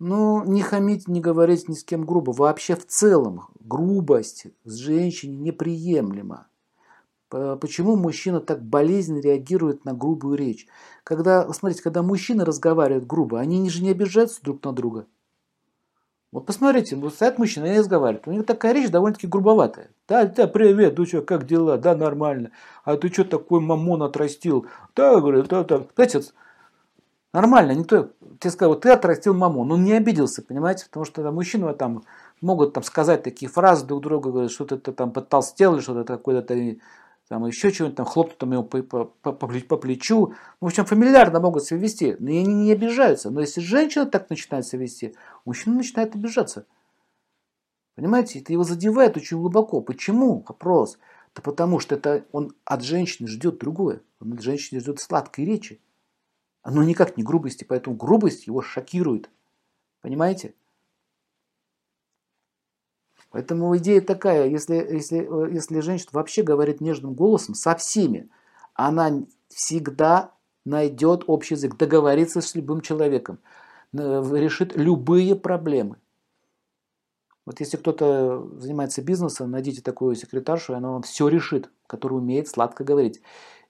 [0.00, 2.32] Ну, не хамить, не говорить ни с кем грубо.
[2.32, 6.48] Вообще в целом грубость с женщиной неприемлема.
[7.28, 10.66] Почему мужчина так болезненно реагирует на грубую речь?
[11.04, 15.06] Когда, смотрите, когда мужчины разговаривают грубо, они же не обижаются друг на друга.
[16.32, 18.26] Вот посмотрите, вот стоят мужчины и разговаривают.
[18.26, 19.90] У них такая речь довольно-таки грубоватая.
[20.08, 21.76] Да, да, привет, ну что, как дела?
[21.76, 22.52] Да, нормально.
[22.84, 24.66] А ты что такой мамон отрастил?
[24.96, 25.86] Да, говорю, да, да.
[25.94, 26.22] Знаете,
[27.32, 28.10] нормально, никто
[28.40, 29.72] тебе сказал, ты отрастил мамон.
[29.72, 30.86] Он не обиделся, понимаете?
[30.86, 32.02] Потому что там, мужчины там
[32.40, 36.42] могут там сказать такие фразы друг другу, говорят, что ты там подтолстел или что-то такое,
[36.42, 36.54] то
[37.28, 40.34] там еще чего-нибудь, там хлопнут там его по, по, по, по плечу.
[40.60, 43.30] В общем, фамильярно могут себя вести, но они не обижаются.
[43.30, 46.66] Но если женщина так начинает себя вести, мужчина начинает обижаться.
[47.94, 49.80] Понимаете, это его задевает очень глубоко.
[49.80, 50.44] Почему?
[50.48, 50.98] Вопрос.
[51.36, 54.00] Да потому что это он от женщины ждет другое.
[54.20, 55.80] Он от женщины ждет сладкой речи.
[56.62, 59.30] Оно никак не грубости, поэтому грубость его шокирует.
[60.02, 60.54] Понимаете?
[63.30, 68.28] Поэтому идея такая, если, если, э, если женщина вообще говорит нежным голосом со всеми,
[68.74, 70.32] она всегда
[70.64, 73.38] найдет общий язык, договорится с любым человеком,
[73.92, 73.98] э,
[74.34, 75.96] решит любые проблемы.
[77.46, 82.48] Вот если кто-то занимается бизнесом, найдите такую секретаршу, и она вам все решит, которая умеет
[82.48, 83.22] сладко говорить.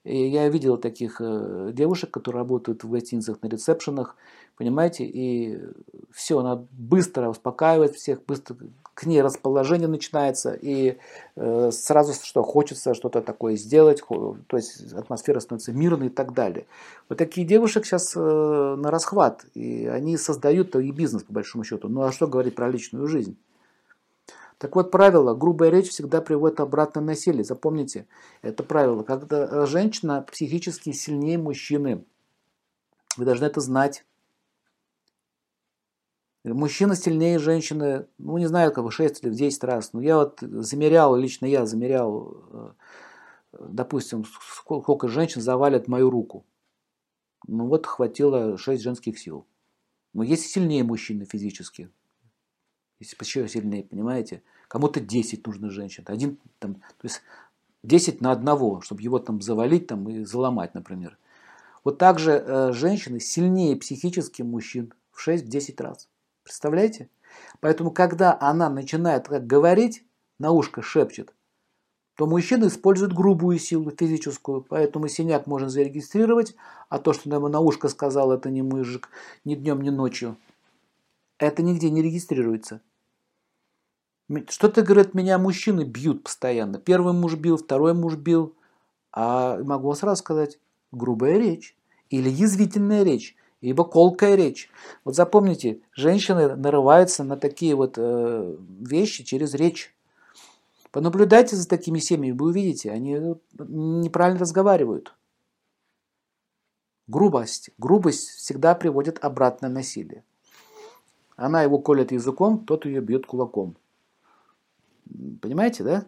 [0.03, 4.15] И я видел таких э, девушек, которые работают в гостиницах на ресепшенах,
[4.57, 5.59] понимаете, и
[6.11, 8.57] все, она быстро успокаивает всех, быстро
[8.95, 10.97] к ней расположение начинается, и
[11.35, 16.65] э, сразу что хочется что-то такое сделать, то есть атмосфера становится мирной и так далее.
[17.07, 21.89] Вот такие девушек сейчас э, на расхват, и они создают и бизнес по большому счету.
[21.89, 23.37] Ну а что говорить про личную жизнь?
[24.61, 27.43] Так вот, правило, грубая речь всегда приводит обратно на насилие.
[27.43, 28.05] Запомните
[28.43, 29.01] это правило.
[29.01, 32.05] Когда женщина психически сильнее мужчины,
[33.17, 34.05] вы должны это знать.
[36.43, 39.93] Мужчина сильнее женщины, ну не знаю, как бы 6 или в 10 раз.
[39.93, 42.71] Но я вот замерял, лично я замерял, э,
[43.53, 46.45] допустим, сколько женщин завалят мою руку.
[47.47, 49.47] Ну вот хватило 6 женских сил.
[50.13, 51.89] Но есть сильнее мужчины физически
[53.01, 54.41] если еще сильнее, понимаете?
[54.67, 56.03] Кому-то 10 нужно женщин.
[56.07, 57.21] Один, там, то есть
[57.83, 61.17] 10 на одного, чтобы его там завалить там, и заломать, например.
[61.83, 66.07] Вот так же э, женщины сильнее психически мужчин в 6-10 раз.
[66.43, 67.09] Представляете?
[67.59, 70.05] Поэтому, когда она начинает как говорить,
[70.37, 71.33] на ушко шепчет,
[72.15, 76.55] то мужчина использует грубую силу физическую, поэтому синяк можно зарегистрировать,
[76.89, 79.09] а то, что ему на ушко сказал, это не мужик
[79.45, 80.37] ни днем, ни ночью,
[81.37, 82.81] это нигде не регистрируется.
[84.49, 86.79] Что-то, говорит, меня мужчины бьют постоянно.
[86.79, 88.55] Первый муж бил, второй муж бил.
[89.11, 90.57] А могу сразу сказать,
[90.91, 91.75] грубая речь
[92.09, 94.69] или язвительная речь, либо колкая речь.
[95.03, 99.93] Вот запомните, женщины нарываются на такие вот э, вещи через речь.
[100.91, 103.17] Понаблюдайте за такими семьями, вы увидите, они
[103.57, 105.13] неправильно разговаривают.
[107.07, 107.71] Грубость.
[107.77, 110.23] Грубость всегда приводит обратно насилие.
[111.35, 113.75] Она его колет языком, тот ее бьет кулаком.
[115.41, 116.07] Понимаете, да?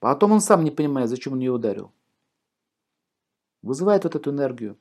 [0.00, 1.92] Потом он сам не понимает, зачем он ее ударил.
[3.62, 4.78] Вызывает вот эту энергию.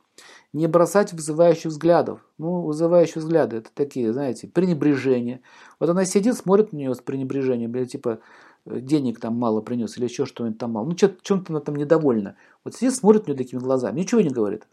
[0.51, 2.27] Не бросать вызывающих взглядов.
[2.37, 5.41] Ну, вызывающие взгляды, это такие, знаете, пренебрежение.
[5.79, 8.19] Вот она сидит, смотрит на нее с пренебрежением, или типа
[8.65, 10.85] денег там мало принес, или еще что-нибудь там мало.
[10.85, 12.35] Ну, чем-то она там недовольна.
[12.63, 14.67] Вот сидит, смотрит на нее такими глазами, ничего не говорит.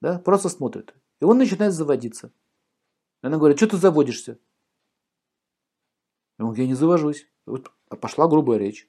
[0.00, 0.18] Да?
[0.20, 0.94] Просто смотрит.
[1.20, 2.30] И он начинает заводиться.
[3.22, 4.38] Она говорит, что ты заводишься?
[6.38, 7.26] Он говорит, я не завожусь.
[7.46, 8.88] Вот пошла грубая речь.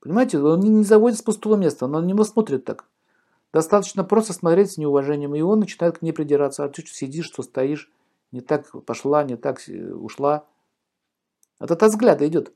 [0.00, 2.86] Понимаете, он не заводит с пустого места, он на него смотрит так.
[3.52, 6.64] Достаточно просто смотреть с неуважением, и он начинает к ней придираться.
[6.64, 7.90] А ты что сидишь, что стоишь,
[8.32, 10.46] не так пошла, не так ушла.
[11.58, 12.54] Это от взгляда идет.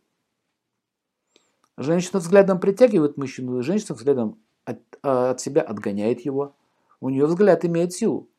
[1.76, 6.54] Женщина взглядом притягивает мужчину, женщина взглядом от, а, от себя отгоняет его.
[7.00, 8.28] У нее взгляд имеет силу.